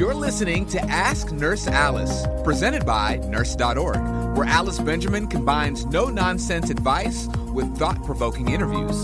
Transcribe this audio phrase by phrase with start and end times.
[0.00, 3.98] You're listening to Ask Nurse Alice, presented by Nurse.org,
[4.34, 8.98] where Alice Benjamin combines no nonsense advice with thought provoking interviews.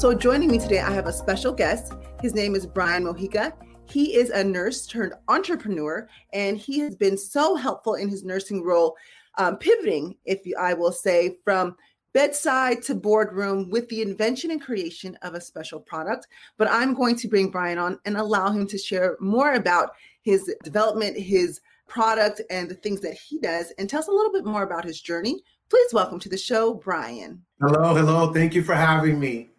[0.00, 1.92] So, joining me today, I have a special guest.
[2.22, 3.52] His name is Brian Mojica.
[3.84, 8.64] He is a nurse turned entrepreneur, and he has been so helpful in his nursing
[8.64, 8.96] role,
[9.36, 11.76] um, pivoting, if I will say, from
[12.16, 16.26] bedside to boardroom with the invention and creation of a special product.
[16.56, 19.90] But I'm going to bring Brian on and allow him to share more about
[20.22, 24.32] his development, his product, and the things that he does, and tell us a little
[24.32, 25.42] bit more about his journey.
[25.68, 27.42] Please welcome to the show, Brian.
[27.60, 28.32] Hello, hello.
[28.32, 29.50] Thank you for having me.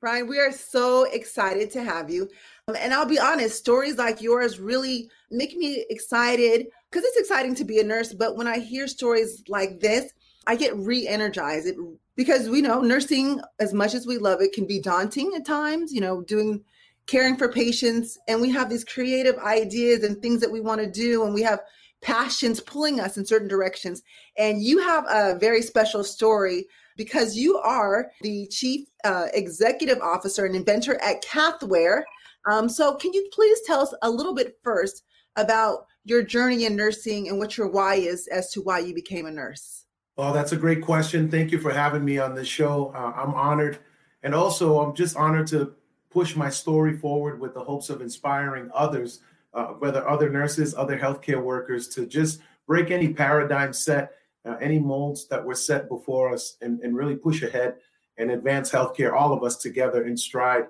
[0.00, 2.30] Brian, we are so excited to have you.
[2.68, 7.54] Um, and I'll be honest, stories like yours really make me excited because it's exciting
[7.56, 8.14] to be a nurse.
[8.14, 10.14] But when I hear stories like this,
[10.46, 11.66] I get re energized.
[11.66, 11.76] It
[12.16, 15.92] because we know nursing as much as we love it can be daunting at times
[15.92, 16.64] you know doing
[17.06, 18.18] caring for patients.
[18.28, 21.42] And we have these creative ideas and things that we want to do and we
[21.42, 21.60] have
[22.02, 24.02] passions pulling us in certain directions.
[24.36, 30.44] And you have a very special story because you are the chief uh, executive officer
[30.44, 32.02] and inventor at cathwear.
[32.50, 35.04] Um, so can you please tell us a little bit first
[35.36, 39.26] about your journey in nursing and what your why is as to why you became
[39.26, 39.85] a nurse
[40.16, 41.30] well, that's a great question.
[41.30, 42.90] Thank you for having me on this show.
[42.94, 43.78] Uh, I'm honored.
[44.22, 45.74] And also, I'm just honored to
[46.10, 49.20] push my story forward with the hopes of inspiring others,
[49.52, 54.12] uh, whether other nurses, other healthcare workers, to just break any paradigm set,
[54.46, 57.74] uh, any molds that were set before us, and, and really push ahead
[58.16, 60.64] and advance healthcare, all of us together in stride.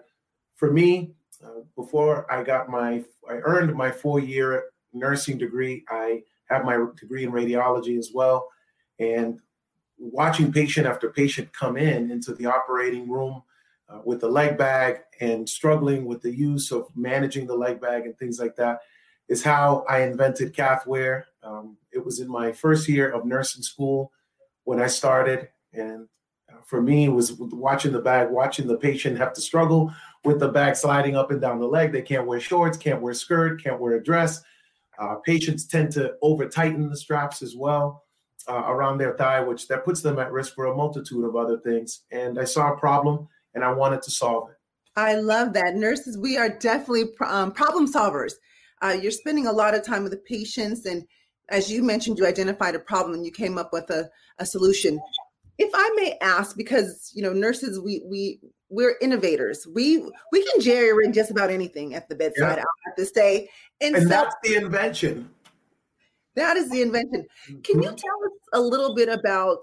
[0.57, 1.13] For me,
[1.45, 5.85] uh, before I got my, I earned my four year nursing degree.
[5.89, 8.49] I have my degree in radiology as well
[8.99, 9.41] and
[9.99, 13.43] watching patient after patient come in into the operating room
[13.89, 18.05] uh, with the leg bag and struggling with the use of managing the leg bag
[18.05, 18.81] and things like that
[19.29, 21.25] is how I invented Cathwear.
[21.43, 24.13] Um, it was in my first year of nursing school
[24.65, 26.09] when I started, and
[26.53, 29.93] uh, for me, it was watching the bag, watching the patient have to struggle
[30.25, 31.93] with the bag sliding up and down the leg.
[31.93, 34.43] They can't wear shorts, can't wear skirt, can't wear a dress.
[34.99, 38.06] Uh, patients tend to over tighten the straps as well
[38.49, 41.59] uh, around their thigh, which that puts them at risk for a multitude of other
[41.59, 42.03] things.
[42.11, 44.57] And I saw a problem and I wanted to solve it.
[44.97, 45.75] I love that.
[45.75, 48.33] Nurses, we are definitely um, problem solvers.
[48.83, 50.87] Uh, you're spending a lot of time with the patients.
[50.87, 51.07] And
[51.49, 54.09] as you mentioned, you identified a problem and you came up with a,
[54.39, 54.99] a solution.
[55.59, 59.67] If I may ask, because you know, nurses, we we we're innovators.
[59.67, 59.99] We
[60.33, 62.59] we can jerry rig just about anything at the bedside.
[62.59, 62.65] Yeah.
[62.65, 63.49] I have to say,
[63.81, 65.31] and, and so, that's the invention.
[66.35, 67.27] That is the invention.
[67.47, 67.97] Can you mm-hmm.
[67.97, 69.59] tell us a little bit about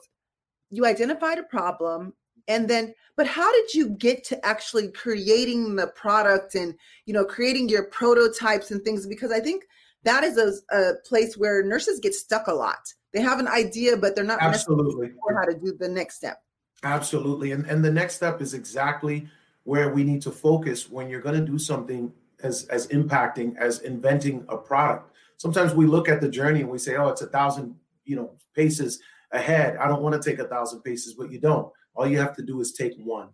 [0.69, 2.13] you identified a problem
[2.47, 7.25] and then but how did you get to actually creating the product and you know
[7.25, 9.63] creating your prototypes and things because I think
[10.03, 12.93] that is a, a place where nurses get stuck a lot.
[13.13, 16.37] They have an idea but they're not absolutely sure how to do the next step.
[16.83, 17.51] Absolutely.
[17.51, 19.27] And and the next step is exactly
[19.63, 23.79] where we need to focus when you're going to do something as as impacting as
[23.79, 25.09] inventing a product
[25.43, 27.75] sometimes we look at the journey and we say, oh, it's a thousand,
[28.05, 28.99] you know, paces
[29.31, 29.77] ahead.
[29.77, 31.71] I don't want to take a thousand paces, but you don't.
[31.95, 33.29] All you have to do is take one.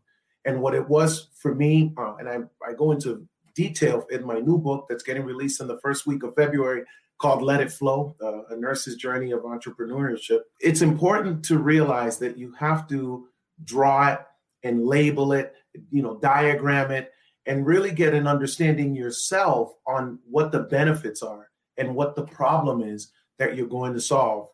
[0.45, 2.37] And what it was for me, uh, and I,
[2.67, 6.23] I go into detail in my new book that's getting released in the first week
[6.23, 6.83] of February
[7.19, 10.39] called Let It Flow, uh, a nurse's journey of entrepreneurship.
[10.61, 13.27] It's important to realize that you have to
[13.65, 14.19] draw it
[14.63, 15.53] and label it,
[15.91, 17.11] you know, diagram it,
[17.45, 22.81] and really get an understanding yourself on what the benefits are and what the problem
[22.81, 24.47] is that you're going to solve.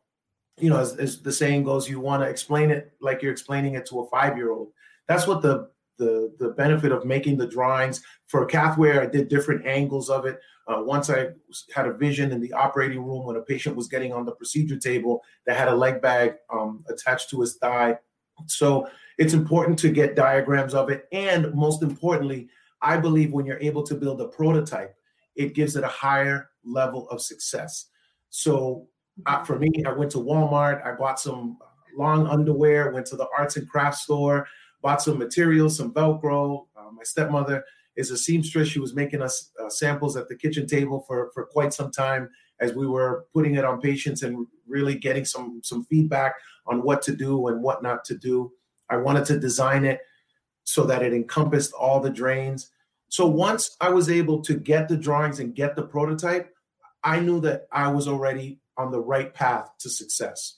[0.58, 3.76] You know, as, as the saying goes, you want to explain it like you're explaining
[3.76, 4.70] it to a five year old.
[5.08, 9.02] That's what the the the benefit of making the drawings for Cathwear.
[9.02, 10.40] I did different angles of it.
[10.68, 11.30] Uh, once I
[11.74, 14.78] had a vision in the operating room when a patient was getting on the procedure
[14.78, 18.00] table that had a leg bag um, attached to his thigh.
[18.48, 22.50] So it's important to get diagrams of it, and most importantly,
[22.82, 24.96] I believe when you're able to build a prototype,
[25.36, 27.88] it gives it a higher level of success.
[28.30, 28.88] So
[29.26, 31.58] uh, for me, I went to Walmart, I bought some
[31.98, 34.48] long underwear, went to the arts and crafts store,
[34.82, 36.68] bought some materials, some Velcro.
[36.78, 37.64] Uh, my stepmother
[37.96, 38.68] is a seamstress.
[38.68, 42.30] She was making us uh, samples at the kitchen table for, for quite some time
[42.60, 46.36] as we were putting it on patients and really getting some, some feedback
[46.68, 48.52] on what to do and what not to do.
[48.90, 50.02] I wanted to design it
[50.64, 52.72] so that it encompassed all the drains.
[53.10, 56.54] So once I was able to get the drawings and get the prototype,
[57.04, 60.58] I knew that I was already on the right path to success.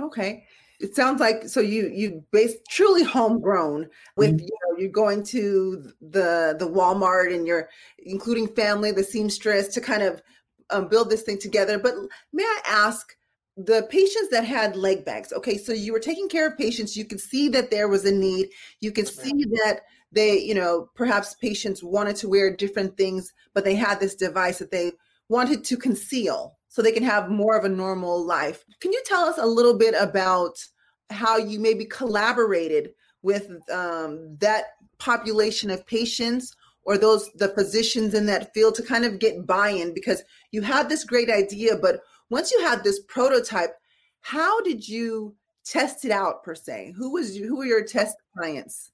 [0.00, 0.44] Okay.
[0.80, 4.44] It sounds like so you you based truly homegrown with mm-hmm.
[4.44, 7.68] you know you're going to the the Walmart and you're
[7.98, 10.20] including family the seamstress to kind of
[10.70, 11.78] um, build this thing together.
[11.78, 11.94] But
[12.32, 13.14] may I ask
[13.56, 15.32] the patients that had leg bags?
[15.32, 16.96] Okay, so you were taking care of patients.
[16.96, 18.48] You could see that there was a need.
[18.80, 23.64] You could see that they you know perhaps patients wanted to wear different things, but
[23.64, 24.92] they had this device that they
[25.28, 28.64] wanted to conceal so they can have more of a normal life.
[28.80, 30.58] Can you tell us a little bit about
[31.08, 32.90] how you maybe collaborated
[33.22, 34.64] with um, that
[34.98, 39.94] population of patients or those the physicians in that field to kind of get buy-in?
[39.94, 43.76] Because you had this great idea but once you had this prototype
[44.22, 46.92] how did you test it out per se?
[46.96, 48.90] Who was who were your test clients?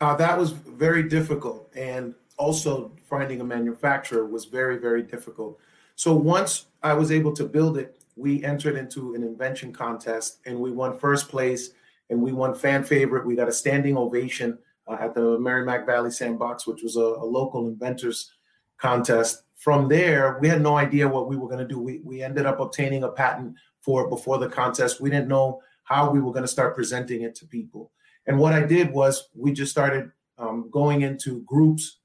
[0.00, 5.58] Uh, that was very difficult and also finding a manufacturer was very very difficult
[5.98, 10.56] so once I was able to build it, we entered into an invention contest and
[10.56, 11.70] we won first place
[12.08, 13.26] and we won fan favorite.
[13.26, 17.26] We got a standing ovation uh, at the Merrimack Valley Sandbox, which was a, a,
[17.26, 18.30] local inventors
[18.76, 19.42] contest.
[19.56, 21.80] From there, we had no idea what we were going to do.
[21.80, 25.00] We, we ended up obtaining a patent for it before the contest.
[25.00, 27.90] We didn't know how we were going to start presenting it to people.
[28.28, 31.98] And what I did was we just started um, going into groups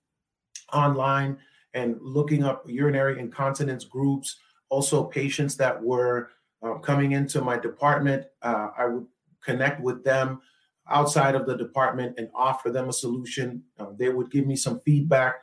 [0.73, 1.37] online
[1.73, 4.37] and looking up urinary incontinence groups,
[4.69, 6.29] also patients that were
[6.61, 8.25] uh, coming into my department.
[8.41, 9.05] Uh, I would
[9.43, 10.41] connect with them
[10.89, 13.63] outside of the department and offer them a solution.
[13.79, 15.35] Uh, they would give me some feedback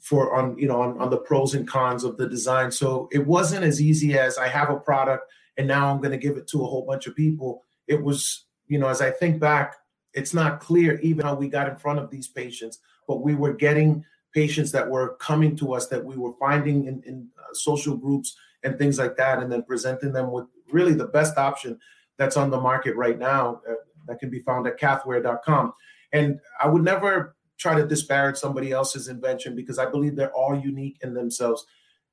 [0.00, 2.70] for on you know on, on the pros and cons of the design.
[2.70, 6.18] So it wasn't as easy as I have a product and now I'm going to
[6.18, 7.64] give it to a whole bunch of people.
[7.86, 9.76] It was you know as I think back,
[10.14, 13.54] it's not clear even how we got in front of these patients, but we were
[13.54, 17.96] getting patients that were coming to us that we were finding in, in uh, social
[17.96, 21.78] groups and things like that, and then presenting them with really the best option
[22.16, 23.74] that's on the market right now uh,
[24.06, 25.72] that can be found at cathwear.com.
[26.12, 30.58] And I would never try to disparage somebody else's invention because I believe they're all
[30.58, 31.66] unique in themselves.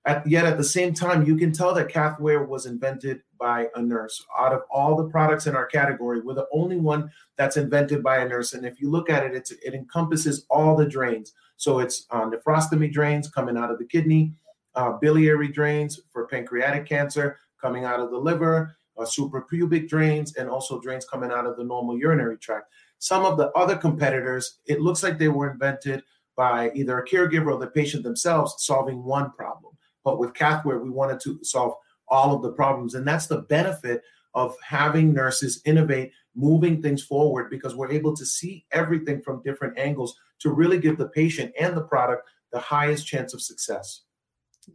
[0.06, 3.81] At, yet at the same time, you can tell that Cathwear was invented by a
[3.81, 4.24] nurse.
[4.38, 8.18] Out of all the products in our category, we're the only one that's invented by
[8.18, 8.54] a nurse.
[8.54, 11.34] And if you look at it, it encompasses all the drains.
[11.57, 14.34] So it's uh, nephrostomy drains coming out of the kidney,
[14.75, 20.50] uh, biliary drains for pancreatic cancer coming out of the liver, uh, suprapubic drains, and
[20.50, 22.69] also drains coming out of the normal urinary tract.
[23.00, 26.04] Some of the other competitors, it looks like they were invented
[26.36, 29.75] by either a caregiver or the patient themselves solving one problem.
[30.06, 31.74] But with Cathwear, we wanted to solve
[32.07, 32.94] all of the problems.
[32.94, 34.04] And that's the benefit
[34.36, 39.78] of having nurses innovate, moving things forward, because we're able to see everything from different
[39.78, 44.04] angles to really give the patient and the product the highest chance of success.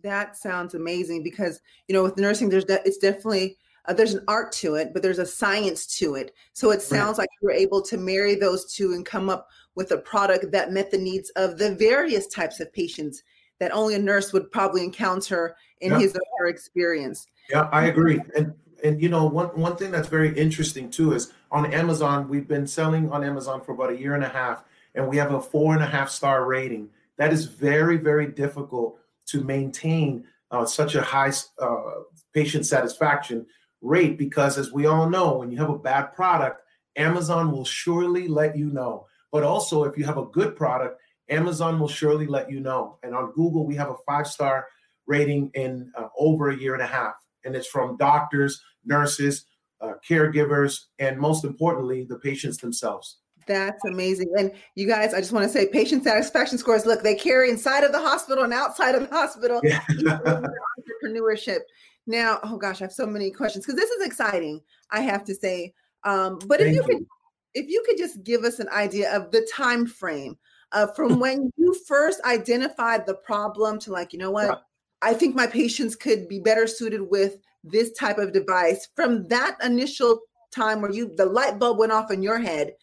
[0.03, 3.57] That sounds amazing because you know with nursing, there's de- it's definitely
[3.87, 6.33] uh, there's an art to it, but there's a science to it.
[6.53, 7.25] So it sounds right.
[7.25, 10.73] like you were able to marry those two and come up with a product that
[10.73, 13.23] met the needs of the various types of patients
[13.61, 17.27] that only a nurse would probably encounter in his or her experience.
[17.49, 18.21] Yeah, I agree.
[18.37, 22.49] And and you know one one thing that's very interesting too is on Amazon we've
[22.49, 24.65] been selling on Amazon for about a year and a half,
[24.95, 26.89] and we have a four and a half star rating.
[27.17, 31.91] That is very very difficult to maintain uh, such a high uh,
[32.33, 33.47] patient satisfaction
[33.83, 36.63] rate because as we all know when you have a bad product
[36.97, 41.79] amazon will surely let you know but also if you have a good product amazon
[41.79, 44.67] will surely let you know and on google we have a five star
[45.07, 49.47] rating in uh, over a year and a half and it's from doctors nurses
[49.81, 54.33] uh, caregivers and most importantly the patients themselves that's amazing.
[54.39, 57.83] And you guys, I just want to say patient satisfaction scores, look, they carry inside
[57.83, 59.81] of the hospital and outside of the hospital yeah.
[59.89, 61.61] entrepreneurship.
[62.07, 64.61] Now, oh gosh, I have so many questions because this is exciting,
[64.91, 65.75] I have to say.
[66.05, 67.07] Um, but Thank if you, you could
[67.55, 70.39] if you could just give us an idea of the time frame
[70.73, 74.57] uh, from when you first identified the problem to like, you know what, yeah.
[75.03, 78.89] I think my patients could be better suited with this type of device.
[78.95, 80.21] From that initial
[80.55, 82.75] time where you the light bulb went off in your head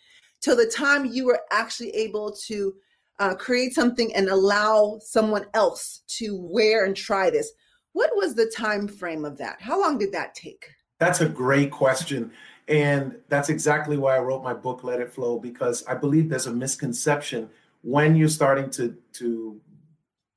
[0.41, 2.74] till the time you were actually able to
[3.20, 7.51] uh, create something and allow someone else to wear and try this
[7.98, 9.60] what was the time frame of that?
[9.60, 10.70] How long did that take?
[11.00, 12.32] That's a great question
[12.67, 16.46] And that's exactly why I wrote my book, Let It Flow, because I believe there's
[16.46, 17.50] a misconception
[17.81, 19.60] when you're starting to, to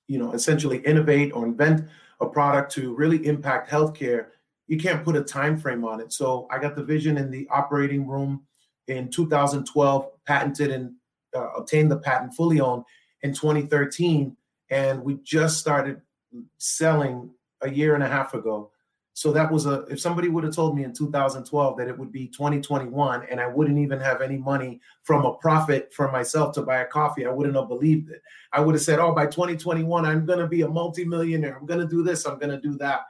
[0.07, 1.89] you know, essentially innovate or invent
[2.21, 4.27] a product to really impact healthcare,
[4.67, 6.13] you can't put a time frame on it.
[6.13, 8.43] So I got the vision in the operating room
[8.89, 10.95] in 2012, patented and
[11.35, 12.85] uh, obtained the patent fully owned
[13.23, 14.37] in 2013,
[14.71, 16.01] and we just started
[16.59, 17.31] selling
[17.63, 18.71] a year and a half ago.
[19.21, 22.11] So that was a if somebody would have told me in 2012 that it would
[22.11, 26.63] be 2021 and I wouldn't even have any money from a profit for myself to
[26.63, 28.23] buy a coffee, I wouldn't have believed it.
[28.55, 31.55] I would have said, "Oh, by 2021 I'm going to be a multimillionaire.
[31.55, 33.03] I'm going to do this, I'm going to do that."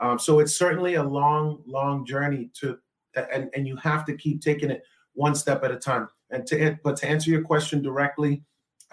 [0.00, 2.76] Um, so it's certainly a long, long journey to,
[3.32, 4.82] and and you have to keep taking it
[5.14, 6.08] one step at a time.
[6.28, 8.42] And to but to answer your question directly,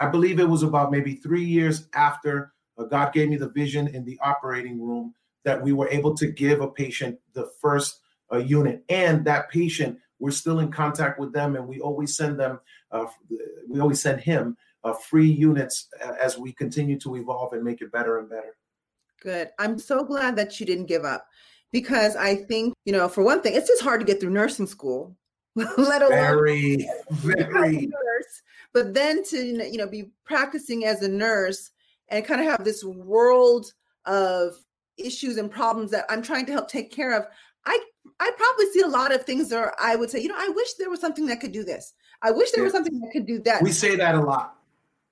[0.00, 3.88] I believe it was about maybe three years after uh, God gave me the vision
[3.88, 5.12] in the operating room
[5.44, 8.00] that we were able to give a patient the first
[8.32, 12.38] uh, unit, and that patient we're still in contact with them, and we always send
[12.38, 12.60] them,
[12.92, 13.06] uh,
[13.68, 15.88] we always send him uh, free units
[16.20, 18.56] as we continue to evolve and make it better and better.
[19.20, 19.50] Good.
[19.58, 21.26] I'm so glad that you didn't give up
[21.72, 24.66] because I think, you know, for one thing, it's just hard to get through nursing
[24.68, 25.16] school,
[25.56, 27.86] let alone very, very.
[27.86, 28.42] Nurse.
[28.72, 31.70] But then to, you know, be practicing as a nurse
[32.08, 33.72] and kind of have this world
[34.06, 34.54] of
[34.98, 37.26] issues and problems that I'm trying to help take care of.
[37.66, 37.78] I
[38.20, 40.74] I probably see a lot of things that I would say, you know, I wish
[40.74, 41.94] there was something that could do this.
[42.22, 42.64] I wish there yeah.
[42.64, 43.62] was something that could do that.
[43.62, 44.56] We say that a lot.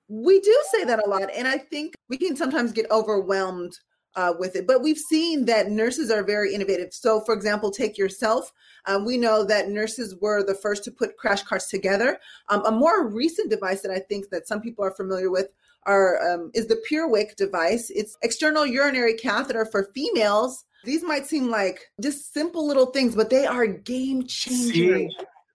[0.08, 1.30] We do say that a lot.
[1.34, 3.78] And I think we can sometimes get overwhelmed
[4.16, 4.66] uh, with it.
[4.66, 6.92] But we've seen that nurses are very innovative.
[6.92, 8.52] So, for example, take yourself.
[8.86, 12.18] Um, we know that nurses were the first to put crash carts together.
[12.48, 15.52] Um, a more recent device that I think that some people are familiar with
[15.86, 17.90] are um, is the PureWick device.
[17.90, 20.64] It's external urinary catheter for females.
[20.84, 25.12] These might seem like just simple little things, but they are game changers.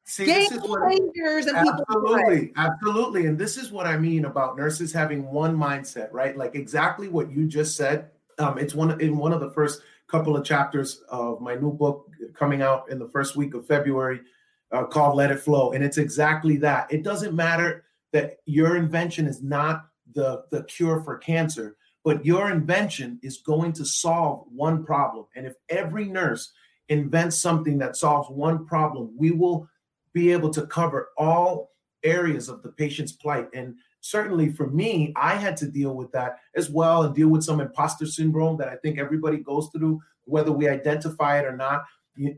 [0.08, 3.26] See, game changers and absolutely, absolutely.
[3.26, 6.38] And this is what I mean about nurses having one mindset, right?
[6.38, 10.36] Like exactly what you just said um, it's one in one of the first couple
[10.36, 14.22] of chapters of my new book coming out in the first week of February
[14.72, 15.72] uh, called Let It Flow.
[15.72, 16.92] And it's exactly that.
[16.92, 22.52] It doesn't matter that your invention is not the, the cure for cancer, but your
[22.52, 25.26] invention is going to solve one problem.
[25.36, 26.54] And if every nurse
[26.90, 29.68] invents something that solves one problem, we will
[30.14, 31.72] be able to cover all
[32.04, 33.50] areas of the patient's plight.
[33.54, 37.44] And certainly for me, I had to deal with that as well and deal with
[37.44, 41.86] some imposter syndrome that I think everybody goes through, whether we identify it or not.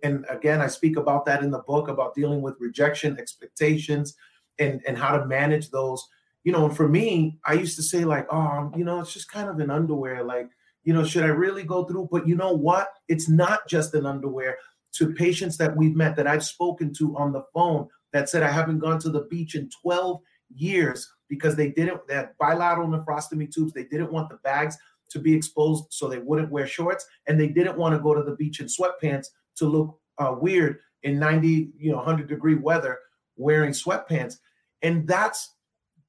[0.01, 4.15] And again, I speak about that in the book about dealing with rejection, expectations,
[4.57, 6.07] and, and how to manage those.
[6.44, 9.50] You know, for me, I used to say, like, oh, you know, it's just kind
[9.50, 10.24] of an underwear.
[10.24, 10.50] Like,
[10.84, 12.08] you know, should I really go through?
[12.12, 12.89] But you know what?
[13.08, 14.58] It's not just an underwear.
[14.94, 18.50] To patients that we've met that I've spoken to on the phone that said, I
[18.50, 20.22] haven't gone to the beach in 12
[20.56, 23.74] years because they didn't had bilateral nephrostomy tubes.
[23.74, 24.77] They didn't want the bags
[25.10, 28.24] to be exposed so they wouldn't wear shorts, and they didn't want to go to
[28.24, 29.27] the beach in sweatpants
[29.58, 33.00] to look uh, weird in 90, you know, 100 degree weather
[33.36, 34.38] wearing sweatpants.
[34.82, 35.56] And that's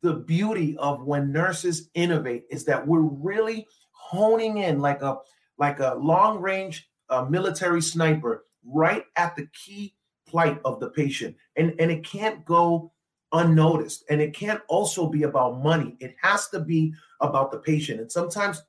[0.03, 5.19] the beauty of when nurses innovate is that we're really honing in like a
[5.59, 9.95] like a long range uh, military sniper right at the key
[10.29, 12.93] plight of the patient and and it can't go
[13.33, 14.05] unnoticed.
[14.09, 18.01] And it can't also be about money, it has to be about the patient.
[18.01, 18.63] And sometimes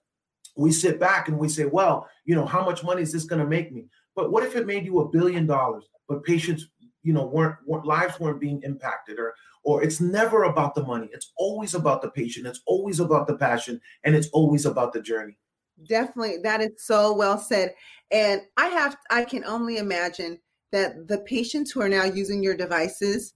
[0.56, 3.42] we sit back and we say, well, you know, how much money is this going
[3.42, 3.86] to make me?
[4.16, 6.68] But what if it made you a billion dollars, but patients,
[7.04, 11.10] you know, weren't, weren't lives weren't being impacted or or it's never about the money.
[11.12, 12.48] It's always about the patient.
[12.48, 15.38] It's always about the passion and it's always about the journey.
[15.88, 16.38] Definitely.
[16.44, 17.74] That is so well said.
[18.12, 20.40] And I have I can only imagine
[20.72, 23.34] that the patients who are now using your devices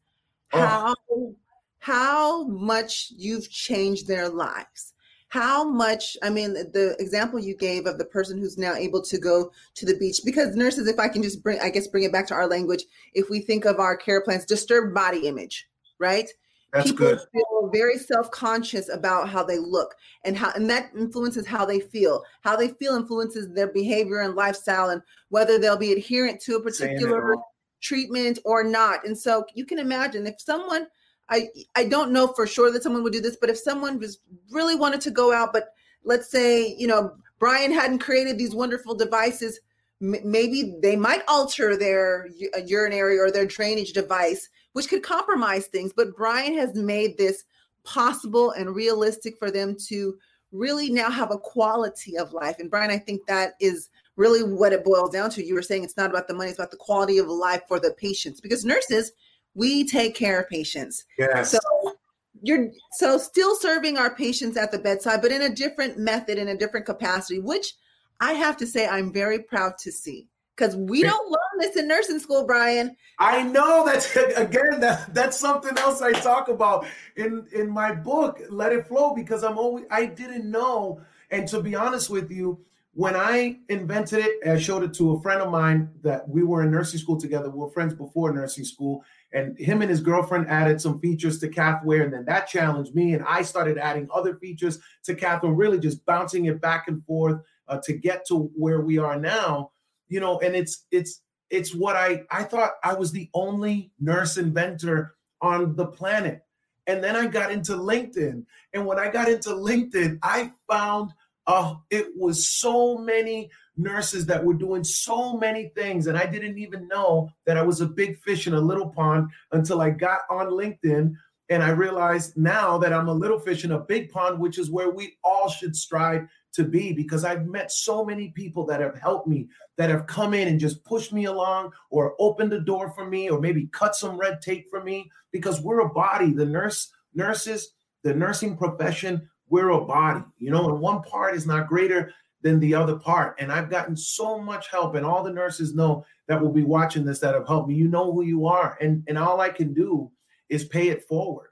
[0.53, 0.60] Oh.
[0.60, 1.36] how
[1.79, 4.93] how much you've changed their lives
[5.34, 9.18] how much i mean the example you gave of the person who's now able to
[9.18, 12.12] go to the beach because nurses if i can just bring i guess bring it
[12.12, 12.84] back to our language
[13.16, 16.30] if we think of our care plans disturbed body image right
[16.72, 17.20] that's people good.
[17.32, 22.24] feel very self-conscious about how they look and how and that influences how they feel
[22.42, 26.62] how they feel influences their behavior and lifestyle and whether they'll be adherent to a
[26.62, 27.36] particular
[27.84, 29.06] treatment or not.
[29.06, 30.88] And so you can imagine if someone,
[31.30, 34.20] I I don't know for sure that someone would do this, but if someone was
[34.51, 35.70] really wanted to go out, but
[36.03, 39.60] let's say you know Brian hadn't created these wonderful devices,
[40.01, 42.27] m- maybe they might alter their
[42.65, 45.94] urinary or their drainage device, which could compromise things.
[45.96, 47.44] But Brian has made this
[47.84, 50.18] possible and realistic for them to
[50.51, 52.58] really now have a quality of life.
[52.60, 55.44] And Brian, I think that is really what it boils down to.
[55.44, 57.80] You were saying it's not about the money, it's about the quality of life for
[57.80, 59.12] the patients because nurses,
[59.55, 61.05] we take care of patients.
[61.17, 61.51] Yes.
[61.51, 61.95] So
[62.41, 66.50] you're so still serving our patients at the bedside, but in a different method, in
[66.50, 67.74] a different capacity, which
[68.19, 71.88] I have to say I'm very proud to see because we don't learn this in
[71.88, 72.95] nursing school, Brian.
[73.19, 78.41] I know that's again that that's something else I talk about in in my book,
[78.50, 82.60] Let It Flow, because I'm always I didn't know, and to be honest with you,
[82.95, 86.62] when I invented it, I showed it to a friend of mine that we were
[86.62, 87.50] in nursing school together.
[87.50, 91.50] We were friends before nursing school, and him and his girlfriend added some features to
[91.50, 95.79] Cathwear, and then that challenged me, and I started adding other features to Cathwear, really
[95.79, 99.71] just bouncing it back and forth uh, to get to where we are now.
[100.07, 104.38] You know, and it's it's it's what I I thought I was the only nurse
[104.38, 106.43] inventor on the planet,
[106.85, 111.12] and then I got into LinkedIn, and when I got into LinkedIn, I found
[111.47, 116.57] uh, it was so many nurses that were doing so many things, and I didn't
[116.57, 120.21] even know that I was a big fish in a little pond until I got
[120.29, 121.13] on LinkedIn.
[121.50, 124.71] And I realized now that I'm a little fish in a big pond, which is
[124.71, 128.97] where we all should strive to be because I've met so many people that have
[128.97, 132.91] helped me, that have come in and just pushed me along or opened the door
[132.91, 136.31] for me or maybe cut some red tape for me because we're a body.
[136.31, 137.73] The nurse, nurses,
[138.03, 142.60] the nursing profession, we're a body, you know, and one part is not greater than
[142.60, 143.36] the other part.
[143.39, 147.05] And I've gotten so much help, and all the nurses know that will be watching
[147.05, 147.75] this that have helped me.
[147.75, 150.12] You know who you are, and and all I can do
[150.50, 151.50] is pay it forward.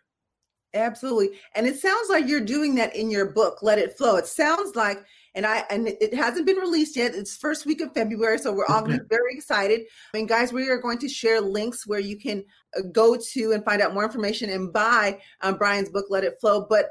[0.73, 1.37] Absolutely.
[1.53, 4.15] And it sounds like you're doing that in your book, Let It Flow.
[4.15, 5.03] It sounds like,
[5.35, 7.13] and I and it hasn't been released yet.
[7.13, 9.81] It's first week of February, so we're all very excited.
[9.81, 12.43] I mean, guys, we are going to share links where you can
[12.75, 16.39] uh, go to and find out more information and buy um, Brian's book, Let It
[16.41, 16.65] Flow.
[16.67, 16.89] But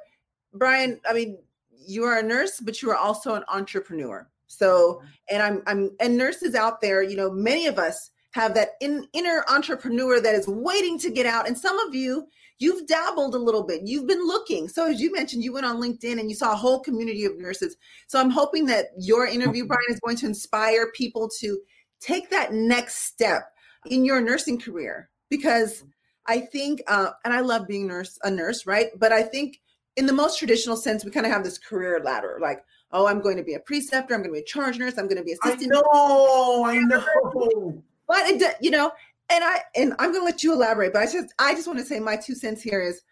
[0.53, 1.39] Brian, I mean,
[1.87, 4.29] you are a nurse, but you are also an entrepreneur.
[4.47, 5.07] So, mm-hmm.
[5.31, 9.07] and I'm, I'm, and nurses out there, you know, many of us have that in,
[9.13, 11.47] inner entrepreneur that is waiting to get out.
[11.47, 12.27] And some of you,
[12.59, 13.83] you've dabbled a little bit.
[13.85, 14.69] You've been looking.
[14.69, 17.39] So, as you mentioned, you went on LinkedIn and you saw a whole community of
[17.39, 17.77] nurses.
[18.09, 19.69] So, I'm hoping that your interview, mm-hmm.
[19.69, 21.59] Brian, is going to inspire people to
[22.01, 23.53] take that next step
[23.87, 25.89] in your nursing career because mm-hmm.
[26.27, 28.89] I think, uh, and I love being nurse, a nurse, right?
[28.99, 29.61] But I think
[30.01, 33.21] in the most traditional sense, we kind of have this career ladder, like, oh, I'm
[33.21, 35.23] going to be a preceptor, I'm going to be a charge nurse, I'm going to
[35.23, 35.71] be assistant.
[35.75, 37.83] I know, I know.
[38.09, 38.91] But it, you know,
[39.29, 40.95] and I and I'm going to let you elaborate.
[40.95, 43.03] But I just I just want to say my two cents here is,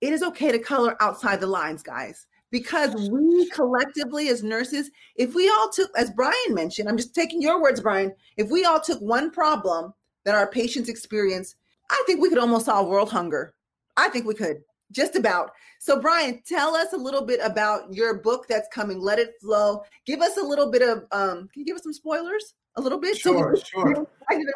[0.00, 5.36] it is okay to color outside the lines, guys, because we collectively as nurses, if
[5.36, 8.12] we all took, as Brian mentioned, I'm just taking your words, Brian.
[8.36, 11.54] If we all took one problem that our patients experience,
[11.92, 13.54] I think we could almost solve world hunger.
[13.96, 15.50] I think we could just about.
[15.78, 19.00] So, Brian, tell us a little bit about your book that's coming.
[19.00, 19.82] Let it flow.
[20.06, 21.04] Give us a little bit of.
[21.12, 22.54] Um, can you give us some spoilers?
[22.76, 23.16] A little bit.
[23.16, 24.06] Sure, so sure.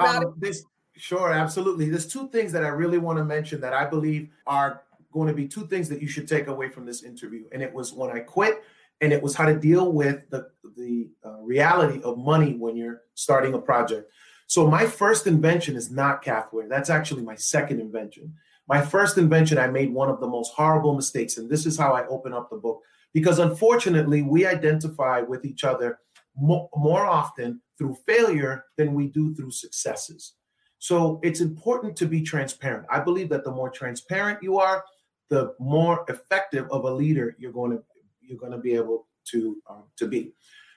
[0.00, 0.64] Um, this,
[0.96, 1.88] sure, absolutely.
[1.88, 5.34] There's two things that I really want to mention that I believe are going to
[5.34, 7.44] be two things that you should take away from this interview.
[7.52, 8.62] And it was when I quit,
[9.00, 13.02] and it was how to deal with the the uh, reality of money when you're
[13.14, 14.10] starting a project.
[14.46, 16.68] So my first invention is not Cathwear.
[16.68, 18.34] That's actually my second invention.
[18.68, 21.36] My first invention, I made one of the most horrible mistakes.
[21.36, 22.80] And this is how I open up the book.
[23.12, 25.98] Because unfortunately, we identify with each other
[26.36, 30.34] mo- more often through failure than we do through successes.
[30.78, 32.86] So it's important to be transparent.
[32.90, 34.84] I believe that the more transparent you are,
[35.28, 37.82] the more effective of a leader you're going to
[38.20, 40.32] you're going to be able to um, to be.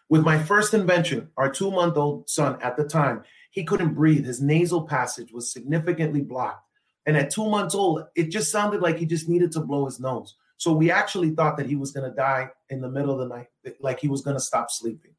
[0.10, 4.26] With my first invention, our two month old son at the time, he couldn't breathe.
[4.26, 6.65] His nasal passage was significantly blocked.
[7.06, 10.00] And at two months old, it just sounded like he just needed to blow his
[10.00, 10.36] nose.
[10.58, 13.36] So we actually thought that he was going to die in the middle of the
[13.36, 13.48] night,
[13.80, 15.12] like he was going to stop sleeping.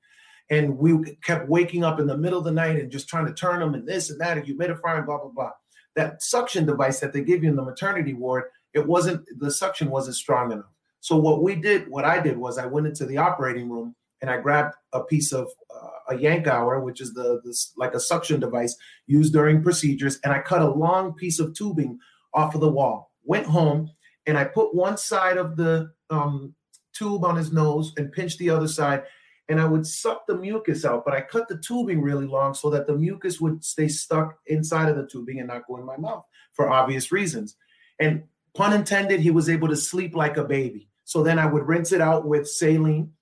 [0.48, 3.34] And we kept waking up in the middle of the night and just trying to
[3.34, 5.50] turn him and this and that, and humidifier and blah, blah, blah.
[5.94, 9.90] That suction device that they give you in the maternity ward, it wasn't, the suction
[9.90, 10.72] wasn't strong enough.
[11.00, 14.30] So what we did, what I did was I went into the operating room and
[14.30, 18.40] I grabbed a piece of uh, a Yankauer, which is the this like a suction
[18.40, 18.76] device
[19.06, 21.98] used during procedures, and I cut a long piece of tubing
[22.34, 23.12] off of the wall.
[23.24, 23.90] Went home
[24.26, 26.54] and I put one side of the um,
[26.92, 29.04] tube on his nose and pinched the other side,
[29.48, 31.04] and I would suck the mucus out.
[31.04, 34.88] But I cut the tubing really long so that the mucus would stay stuck inside
[34.88, 37.56] of the tubing and not go in my mouth for obvious reasons.
[37.98, 38.24] And
[38.54, 40.88] pun intended, he was able to sleep like a baby.
[41.04, 43.12] So then I would rinse it out with saline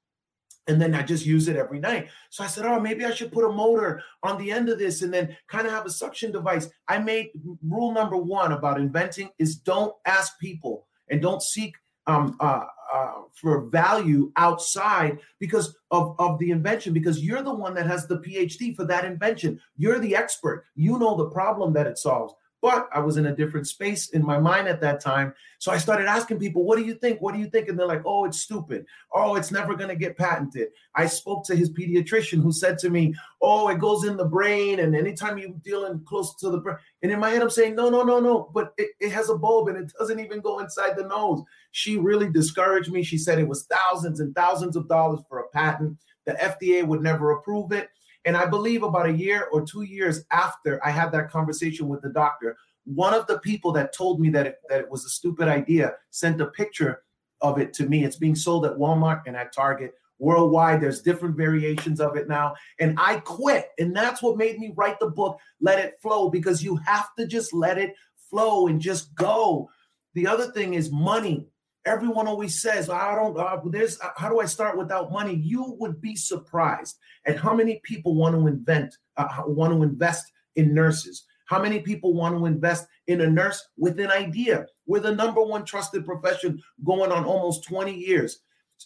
[0.67, 2.09] and then I just use it every night.
[2.31, 5.03] So I said, oh, maybe I should put a motor on the end of this
[5.03, 6.69] and then kind of have a suction device.
[6.89, 7.31] I made
[7.63, 11.75] rule number one about inventing is don't ask people and don't seek
[12.07, 17.75] um, uh, uh, for value outside because of, of the invention because you're the one
[17.75, 21.87] that has the phd for that invention you're the expert you know the problem that
[21.87, 25.35] it solves but I was in a different space in my mind at that time.
[25.59, 27.21] So I started asking people, what do you think?
[27.21, 27.69] What do you think?
[27.69, 28.87] And they're like, oh, it's stupid.
[29.13, 30.69] Oh, it's never going to get patented.
[30.95, 34.81] I spoke to his pediatrician who said to me, oh, it goes in the brain.
[34.81, 36.79] And anytime you're dealing close to the brain.
[37.03, 38.51] And in my head, I'm saying, no, no, no, no.
[38.55, 41.43] But it, it has a bulb and it doesn't even go inside the nose.
[41.73, 43.03] She really discouraged me.
[43.03, 45.99] She said it was thousands and thousands of dollars for a patent.
[46.25, 47.91] The FDA would never approve it.
[48.25, 52.03] And I believe about a year or two years after I had that conversation with
[52.03, 55.11] the doctor, one of the people that told me that it, that it was a
[55.11, 57.03] stupid idea sent a picture
[57.41, 58.05] of it to me.
[58.05, 60.81] It's being sold at Walmart and at Target worldwide.
[60.81, 62.55] There's different variations of it now.
[62.81, 63.71] And I quit.
[63.79, 67.27] And that's what made me write the book, Let It Flow, because you have to
[67.27, 67.95] just let it
[68.31, 69.69] flow and just go.
[70.15, 71.49] The other thing is money.
[71.87, 73.37] Everyone always says, "I don't.
[73.37, 77.55] Uh, there's uh, how do I start without money?" You would be surprised at how
[77.55, 81.25] many people want to invent, uh, want to invest in nurses.
[81.47, 84.67] How many people want to invest in a nurse with an idea?
[84.87, 88.41] We're the number one trusted profession going on almost 20 years.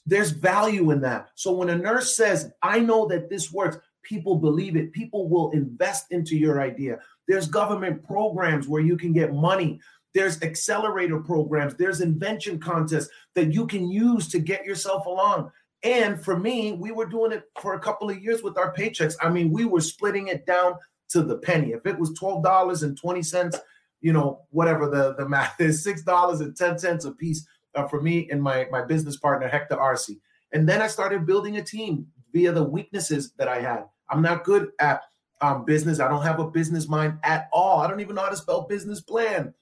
[0.04, 1.28] There's value in that.
[1.36, 4.92] So when a nurse says, "I know that this works," people believe it.
[4.92, 6.98] People will invest into your idea.
[7.28, 9.80] There's government programs where you can get money
[10.14, 15.50] there's accelerator programs, there's invention contests that you can use to get yourself along.
[15.82, 19.14] And for me, we were doing it for a couple of years with our paychecks.
[19.20, 20.74] I mean, we were splitting it down
[21.10, 21.72] to the penny.
[21.72, 23.60] If it was $12.20,
[24.00, 28.66] you know, whatever the, the math is, $6.10 a piece uh, for me and my,
[28.70, 30.10] my business partner, Hector Arce.
[30.52, 33.84] And then I started building a team via the weaknesses that I had.
[34.10, 35.02] I'm not good at
[35.40, 36.00] um, business.
[36.00, 37.80] I don't have a business mind at all.
[37.80, 39.54] I don't even know how to spell business plan.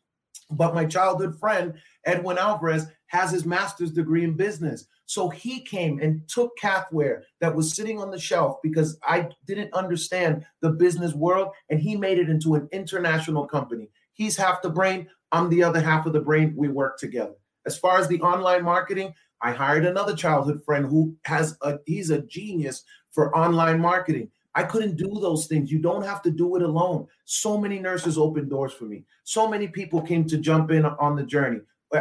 [0.51, 4.87] But my childhood friend, Edwin Alvarez, has his master's degree in business.
[5.07, 9.73] So he came and took Cathwear that was sitting on the shelf because I didn't
[9.75, 13.89] understand the business world, and he made it into an international company.
[14.15, 16.55] He's half the brain, I'm the other half of the brain.
[16.57, 17.35] We work together.
[17.67, 22.11] As far as the online marketing, I hired another childhood friend who has a he's
[22.11, 24.31] a genius for online marketing.
[24.57, 25.71] I couldn't do those things.
[25.71, 27.07] You don't have to do it alone.
[27.27, 29.05] So many nurses opened doors for me.
[29.23, 31.61] So many people came to jump in on the journey.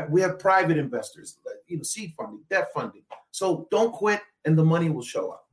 [0.10, 1.38] We have private investors,
[1.68, 3.04] you know, seed funding, debt funding.
[3.32, 5.48] So don't quit, and the money will show up.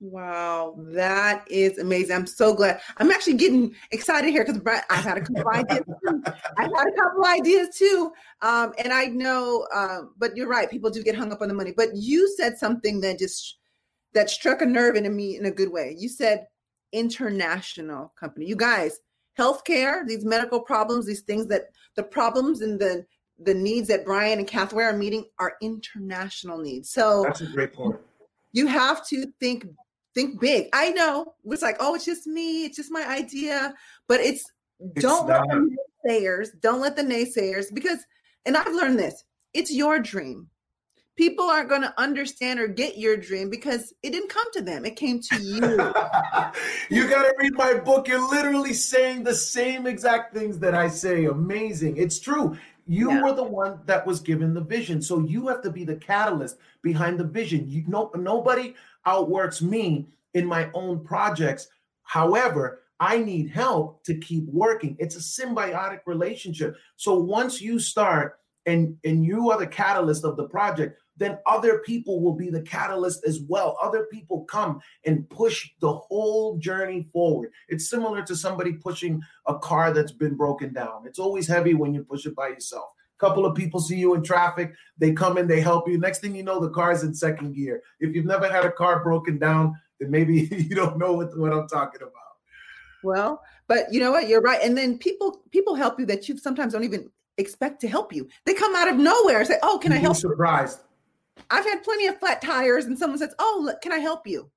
[0.00, 2.14] Wow, that is amazing.
[2.14, 2.80] I'm so glad.
[2.98, 4.60] I'm actually getting excited here because
[4.90, 5.84] I've had a couple ideas.
[5.86, 6.22] Too.
[6.58, 8.12] I've had a couple ideas too.
[8.42, 10.70] Um, and I know, uh, but you're right.
[10.70, 11.72] People do get hung up on the money.
[11.74, 13.56] But you said something that just
[14.16, 15.94] that struck a nerve in me in a good way.
[15.96, 16.46] You said
[16.92, 18.46] international company.
[18.46, 18.98] You guys,
[19.38, 23.04] healthcare, these medical problems, these things that the problems and the
[23.38, 26.90] the needs that Brian and Cathwear are meeting are international needs.
[26.90, 28.00] So that's a great point.
[28.52, 29.66] You have to think
[30.14, 30.68] think big.
[30.72, 33.74] I know it's like, oh, it's just me, it's just my idea,
[34.08, 34.42] but it's,
[34.80, 35.46] it's don't not.
[35.46, 35.76] let the
[36.08, 37.98] naysayers, don't let the naysayers because,
[38.46, 40.48] and I've learned this, it's your dream
[41.16, 44.84] people aren't going to understand or get your dream because it didn't come to them.
[44.84, 45.60] It came to you.
[46.90, 48.06] you got to read my book.
[48.06, 51.24] You're literally saying the same exact things that I say.
[51.24, 51.96] Amazing.
[51.96, 52.56] It's true.
[52.86, 53.22] You yeah.
[53.22, 55.02] were the one that was given the vision.
[55.02, 57.68] So you have to be the catalyst behind the vision.
[57.68, 58.74] You know, nobody
[59.06, 61.68] outworks me in my own projects.
[62.02, 64.96] However, I need help to keep working.
[64.98, 66.76] It's a symbiotic relationship.
[66.96, 71.78] So once you start and and you are the catalyst of the project, then other
[71.78, 73.76] people will be the catalyst as well.
[73.82, 77.50] Other people come and push the whole journey forward.
[77.68, 81.04] It's similar to somebody pushing a car that's been broken down.
[81.06, 82.90] It's always heavy when you push it by yourself.
[83.18, 85.98] A couple of people see you in traffic, they come in, they help you.
[85.98, 87.82] Next thing you know, the car's in second gear.
[87.98, 91.52] If you've never had a car broken down, then maybe you don't know what, what
[91.52, 92.12] I'm talking about.
[93.02, 94.28] Well, but you know what?
[94.28, 94.60] You're right.
[94.62, 98.28] And then people people help you that you sometimes don't even expect to help you.
[98.44, 100.80] They come out of nowhere and say, "Oh, can You'd I help?" Surprised.
[101.50, 104.50] I've had plenty of flat tires, and someone says, "Oh, look, can I help you?"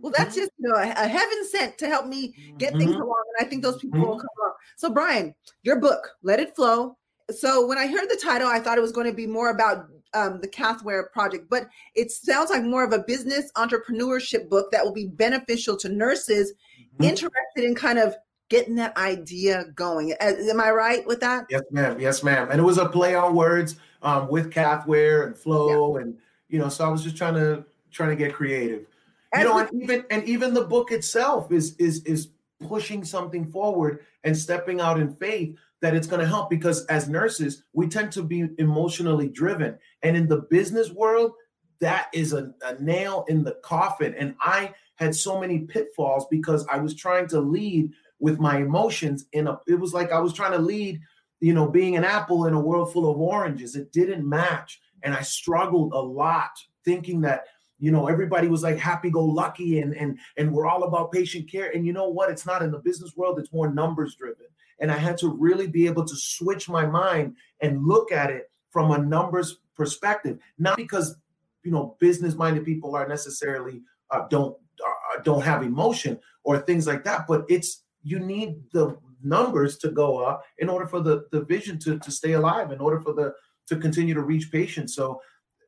[0.00, 0.40] Well, that's mm-hmm.
[0.40, 2.78] just you know, a, a, heaven sent to help me get mm-hmm.
[2.80, 4.08] things along, and I think those people mm-hmm.
[4.08, 4.56] will come up.
[4.76, 6.96] So, Brian, your book, "Let It Flow."
[7.30, 9.86] So, when I heard the title, I thought it was going to be more about
[10.14, 14.84] um, the Cathwear project, but it sounds like more of a business entrepreneurship book that
[14.84, 17.04] will be beneficial to nurses mm-hmm.
[17.04, 18.14] interested in kind of
[18.48, 20.12] getting that idea going.
[20.20, 21.46] Am I right with that?
[21.48, 21.98] Yes, ma'am.
[21.98, 22.48] Yes, ma'am.
[22.50, 26.02] And it was a play on words um, with Cathwear and Flow, yeah.
[26.02, 28.86] and you know, so I was just trying to trying to get creative.
[29.34, 32.28] You know, and even and even the book itself is is is
[32.60, 37.08] pushing something forward and stepping out in faith that it's going to help because as
[37.08, 39.76] nurses, we tend to be emotionally driven.
[40.02, 41.32] And in the business world,
[41.80, 44.14] that is a, a nail in the coffin.
[44.16, 49.26] And I had so many pitfalls because I was trying to lead with my emotions
[49.32, 51.00] in a it was like I was trying to lead,
[51.42, 53.74] you know, being an apple in a world full of oranges.
[53.74, 54.80] It didn't match.
[55.02, 56.52] And I struggled a lot
[56.84, 57.46] thinking that
[57.80, 61.50] you know everybody was like happy go lucky and and and we're all about patient
[61.50, 64.46] care and you know what it's not in the business world it's more numbers driven
[64.78, 68.50] and i had to really be able to switch my mind and look at it
[68.70, 71.16] from a numbers perspective not because
[71.64, 76.86] you know business minded people are necessarily uh, don't uh, don't have emotion or things
[76.86, 81.24] like that but it's you need the numbers to go up in order for the
[81.32, 83.32] the vision to to stay alive in order for the
[83.66, 85.20] to continue to reach patients so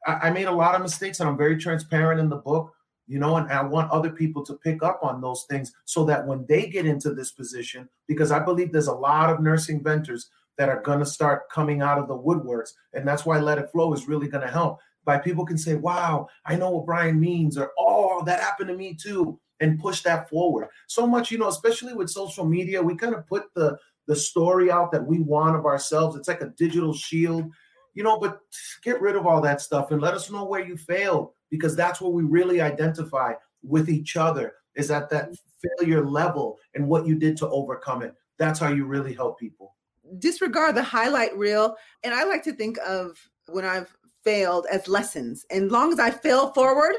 [0.07, 2.73] I, I made a lot of mistakes and I'm very transparent in the book,
[3.07, 6.27] you know, and I want other people to pick up on those things so that
[6.27, 10.31] when they get into this position, because I believe there's a lot of nursing mentors
[10.57, 12.71] that are going to start coming out of the woodworks.
[12.93, 14.79] And that's why Let It Flow is really going to help.
[15.05, 18.77] By people can say, wow, I know what Brian means, or oh, that happened to
[18.77, 20.69] me too, and push that forward.
[20.87, 24.71] So much, you know, especially with social media, we kind of put the the story
[24.71, 26.15] out that we want of ourselves.
[26.15, 27.51] It's like a digital shield
[27.95, 28.41] you know, but
[28.83, 32.01] get rid of all that stuff and let us know where you failed because that's
[32.01, 35.31] where we really identify with each other is at that
[35.79, 38.15] failure level and what you did to overcome it.
[38.39, 39.77] That's how you really help people.
[40.19, 41.77] Disregard the highlight reel.
[42.03, 45.47] And I like to think of when I've failed as lessons.
[45.51, 46.97] And long as I fail forward,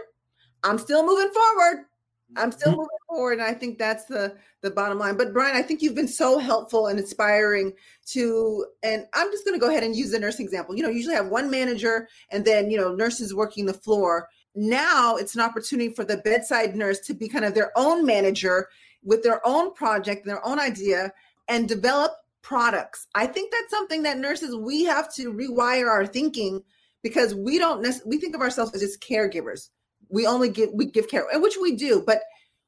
[0.63, 1.85] I'm still moving forward.
[2.35, 2.79] I'm still mm-hmm.
[2.79, 5.17] moving forward, and I think that's the the bottom line.
[5.17, 7.73] But Brian, I think you've been so helpful and inspiring
[8.07, 8.65] to.
[8.83, 10.75] And I'm just going to go ahead and use the nursing example.
[10.75, 14.27] You know, usually have one manager, and then you know nurses working the floor.
[14.55, 18.69] Now it's an opportunity for the bedside nurse to be kind of their own manager
[19.03, 21.11] with their own project, their own idea,
[21.47, 23.07] and develop products.
[23.15, 26.63] I think that's something that nurses we have to rewire our thinking
[27.03, 29.69] because we don't we think of ourselves as just caregivers
[30.09, 32.21] we only give we give care and which we do but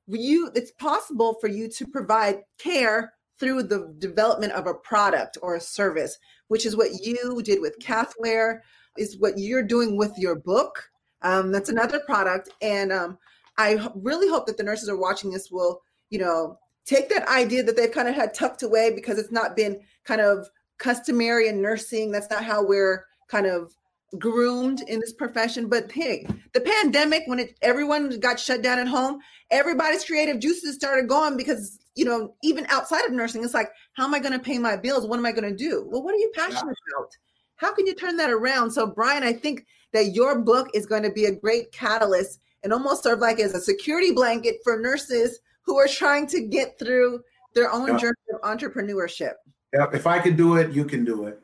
[0.07, 5.55] you it's possible for you to provide care through the development of a product or
[5.55, 8.59] a service which is what you did with cathwear
[8.97, 10.89] is what you're doing with your book.
[11.21, 13.17] Um, that's another product and um,
[13.57, 17.61] i really hope that the nurses are watching this will you know take that idea
[17.63, 20.47] that they've kind of had tucked away because it's not been kind of
[20.77, 22.11] customary in nursing.
[22.11, 23.75] That's not how we're kind of
[24.17, 28.87] groomed in this profession but hey the pandemic when it everyone got shut down at
[28.87, 29.19] home
[29.51, 34.05] everybody's creative juices started going because you know even outside of nursing it's like how
[34.05, 35.05] am i going to pay my bills?
[35.05, 35.85] What am i going to do?
[35.89, 36.97] Well what are you passionate yeah.
[36.97, 37.11] about?
[37.57, 38.71] How can you turn that around?
[38.71, 42.71] So brian i think that your book is going to be a great catalyst and
[42.71, 47.21] almost serve like as a security blanket for nurses who are trying to get through
[47.55, 47.97] their own yeah.
[47.97, 49.33] journey of entrepreneurship.
[49.73, 51.41] Yeah if i can do it you can do it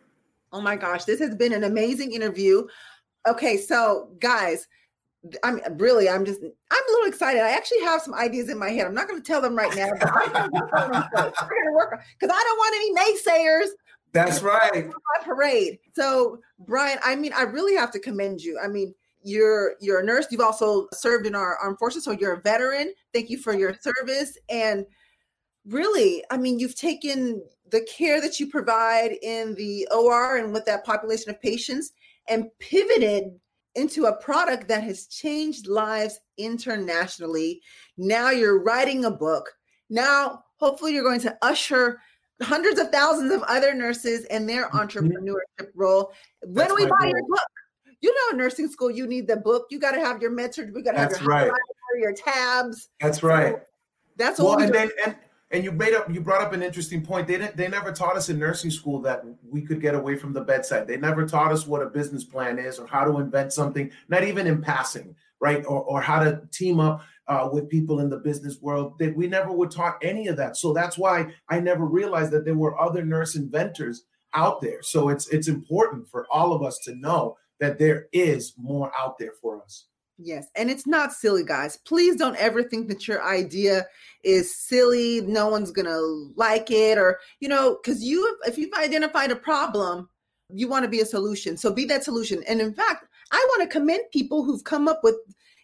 [0.54, 2.66] Oh my gosh, this has been an amazing interview.
[3.28, 4.68] Okay, so guys,
[5.44, 7.42] I'm really, I'm just, I'm a little excited.
[7.42, 8.86] I actually have some ideas in my head.
[8.86, 12.44] I'm not going to tell them right now, but I'm going to work because I
[12.44, 13.70] don't want any naysayers.
[14.12, 14.86] That's right.
[14.86, 15.80] My parade.
[15.94, 18.60] So, Brian, I mean, I really have to commend you.
[18.64, 20.28] I mean, you're you're a nurse.
[20.30, 22.94] You've also served in our armed forces, so you're a veteran.
[23.14, 24.38] Thank you for your service.
[24.50, 24.86] And
[25.66, 27.42] really, I mean, you've taken
[27.74, 31.92] the care that you provide in the OR and with that population of patients
[32.30, 33.32] and pivoted
[33.74, 37.60] into a product that has changed lives internationally.
[37.98, 39.50] Now you're writing a book.
[39.90, 42.00] Now, hopefully, you're going to usher
[42.44, 44.78] hundreds of thousands of other nurses in their mm-hmm.
[44.78, 46.14] entrepreneurship role.
[46.44, 47.10] When That's we buy goal.
[47.10, 47.48] your book,
[48.02, 49.66] you know, nursing school, you need the book.
[49.72, 50.70] You got to have your message.
[50.74, 51.52] We got to have your right.
[52.00, 52.90] your tabs.
[53.02, 53.56] That's right.
[53.56, 53.62] So
[54.18, 55.16] that's well, and then and
[55.54, 57.28] and you made up you brought up an interesting point.
[57.28, 60.34] They didn't they never taught us in nursing school that we could get away from
[60.34, 60.88] the bedside.
[60.88, 64.24] They never taught us what a business plan is or how to invent something not
[64.24, 65.66] even in passing right?
[65.66, 68.98] Or, or how to team up uh, with people in the business world.
[68.98, 70.56] That we never were taught any of that.
[70.56, 74.82] So that's why i never realized that there were other nurse inventors out there.
[74.82, 79.18] So it's it's important for all of us to know that there is more out
[79.20, 79.86] there for us
[80.26, 80.48] Yes.
[80.56, 81.78] And it's not silly, guys.
[81.78, 83.86] Please don't ever think that your idea
[84.24, 85.20] is silly.
[85.22, 86.98] No one's going to like it.
[86.98, 90.08] Or, you know, because you, if you've identified a problem,
[90.50, 91.58] you want to be a solution.
[91.58, 92.42] So be that solution.
[92.48, 95.16] And in fact, I want to commend people who've come up with,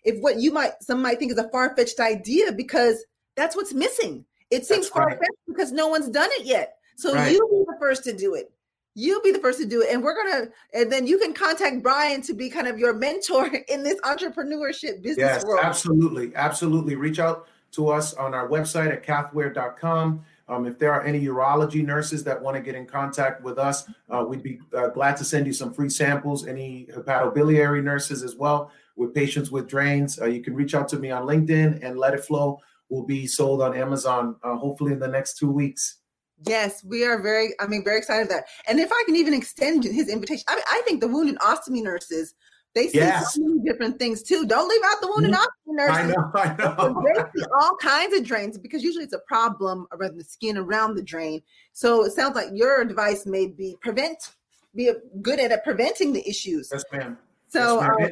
[0.04, 3.06] if what you might, some might think is a far fetched idea, because
[3.38, 4.26] that's what's missing.
[4.52, 6.76] It seems far fetched because no one's done it yet.
[6.98, 7.32] So right.
[7.32, 8.52] you be the first to do it
[8.96, 11.82] you'll be the first to do it and we're gonna and then you can contact
[11.82, 16.96] brian to be kind of your mentor in this entrepreneurship business yes, world absolutely absolutely
[16.96, 21.86] reach out to us on our website at cathwear.com Um, if there are any urology
[21.86, 25.24] nurses that want to get in contact with us, uh, we'd be uh, glad to
[25.24, 26.48] send you some free samples.
[26.48, 30.98] Any hepatobiliary nurses as well with patients with drains, uh, you can reach out to
[30.98, 35.00] me on LinkedIn and Let It Flow will be sold on Amazon uh, hopefully in
[35.00, 35.99] the next two weeks.
[36.46, 38.46] Yes, we are very, I mean, very excited that.
[38.68, 41.84] And if I can even extend his invitation, I, I think the wound and ostomy
[41.84, 42.34] nurses,
[42.76, 43.34] they see yes.
[43.34, 44.46] so many different things too.
[44.46, 45.72] Don't leave out the wound and mm-hmm.
[45.72, 45.98] ostomy nurses.
[45.98, 47.04] I know, I know.
[47.06, 50.96] they see all kinds of drains because usually it's a problem around the skin around
[50.96, 51.42] the drain.
[51.74, 54.36] So it sounds like your advice may be prevent,
[54.76, 56.70] be good at preventing the issues.
[56.72, 57.18] Yes, ma'am.
[57.50, 57.98] So, yes, ma'am.
[58.02, 58.10] Uh,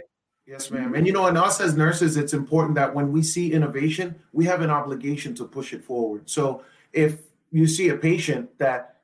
[0.47, 0.95] yes, ma'am.
[0.95, 4.43] And you know, and us as nurses, it's important that when we see innovation, we
[4.45, 6.29] have an obligation to push it forward.
[6.29, 7.19] So if
[7.51, 8.97] you see a patient that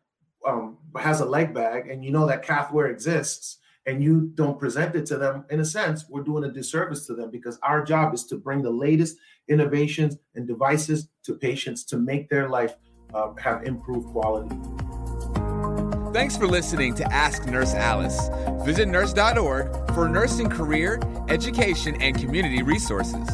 [0.45, 4.95] um, has a leg bag and you know that cathwear exists and you don't present
[4.95, 8.13] it to them, in a sense, we're doing a disservice to them because our job
[8.13, 9.17] is to bring the latest
[9.49, 12.75] innovations and devices to patients to make their life
[13.13, 14.55] uh, have improved quality.
[16.13, 18.29] Thanks for listening to Ask Nurse Alice.
[18.63, 23.27] Visit nurse.org for nursing career, education, and community resources.